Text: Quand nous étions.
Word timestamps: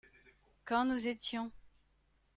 Quand 0.65 0.83
nous 0.85 1.05
étions. 1.05 1.51